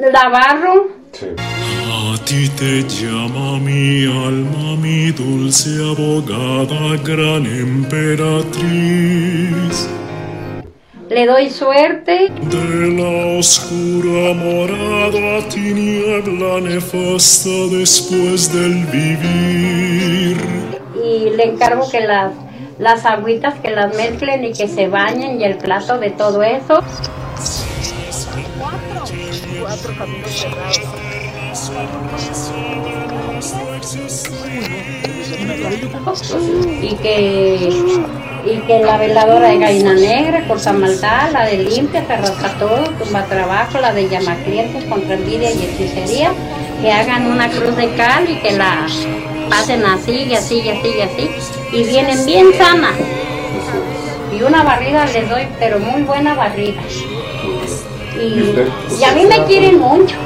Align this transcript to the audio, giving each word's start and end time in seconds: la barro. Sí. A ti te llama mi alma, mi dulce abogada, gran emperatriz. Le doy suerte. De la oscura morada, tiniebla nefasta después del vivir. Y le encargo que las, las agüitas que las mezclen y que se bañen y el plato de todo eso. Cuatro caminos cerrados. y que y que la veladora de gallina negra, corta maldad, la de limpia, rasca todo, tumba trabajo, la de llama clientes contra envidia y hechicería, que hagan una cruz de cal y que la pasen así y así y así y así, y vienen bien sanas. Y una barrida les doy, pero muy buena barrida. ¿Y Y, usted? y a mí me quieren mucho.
la 0.00 0.28
barro. 0.28 0.88
Sí. 1.12 1.26
A 1.90 2.16
ti 2.24 2.48
te 2.50 2.82
llama 2.88 3.58
mi 3.58 4.04
alma, 4.04 4.76
mi 4.76 5.10
dulce 5.10 5.70
abogada, 5.80 6.96
gran 7.02 7.44
emperatriz. 7.46 8.58
Le 11.10 11.26
doy 11.26 11.50
suerte. 11.50 12.30
De 12.30 12.88
la 12.98 13.38
oscura 13.38 14.34
morada, 14.34 15.48
tiniebla 15.48 16.60
nefasta 16.60 17.48
después 17.70 18.52
del 18.52 18.84
vivir. 18.86 20.36
Y 21.02 21.30
le 21.30 21.44
encargo 21.44 21.90
que 21.90 22.00
las, 22.00 22.32
las 22.78 23.06
agüitas 23.06 23.54
que 23.60 23.70
las 23.70 23.96
mezclen 23.96 24.44
y 24.44 24.52
que 24.52 24.68
se 24.68 24.88
bañen 24.88 25.40
y 25.40 25.44
el 25.44 25.56
plato 25.56 25.98
de 25.98 26.10
todo 26.10 26.42
eso. 26.42 26.84
Cuatro 29.60 29.94
caminos 29.96 30.30
cerrados. 30.30 30.80
y 36.80 36.94
que 36.96 37.68
y 38.46 38.60
que 38.60 38.78
la 38.80 38.96
veladora 38.96 39.48
de 39.48 39.58
gallina 39.58 39.94
negra, 39.94 40.46
corta 40.46 40.72
maldad, 40.72 41.30
la 41.32 41.44
de 41.44 41.58
limpia, 41.58 42.04
rasca 42.06 42.48
todo, 42.58 42.84
tumba 42.98 43.24
trabajo, 43.24 43.78
la 43.78 43.92
de 43.92 44.08
llama 44.08 44.36
clientes 44.44 44.84
contra 44.84 45.14
envidia 45.14 45.50
y 45.50 45.64
hechicería, 45.64 46.32
que 46.80 46.90
hagan 46.90 47.26
una 47.30 47.50
cruz 47.50 47.76
de 47.76 47.94
cal 47.94 48.28
y 48.28 48.36
que 48.36 48.52
la 48.52 48.86
pasen 49.50 49.84
así 49.84 50.22
y 50.22 50.34
así 50.34 50.60
y 50.60 50.70
así 50.70 50.88
y 50.96 51.00
así, 51.00 51.30
y 51.72 51.84
vienen 51.84 52.24
bien 52.24 52.46
sanas. 52.56 52.94
Y 54.32 54.42
una 54.42 54.62
barrida 54.62 55.04
les 55.06 55.28
doy, 55.28 55.46
pero 55.58 55.78
muy 55.78 56.02
buena 56.02 56.34
barrida. 56.34 56.80
¿Y 58.18 58.38
Y, 58.38 58.42
usted? 58.42 58.68
y 58.98 59.04
a 59.04 59.12
mí 59.12 59.24
me 59.26 59.44
quieren 59.44 59.78
mucho. 59.78 60.16